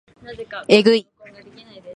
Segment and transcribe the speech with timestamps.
[0.67, 1.07] えぐい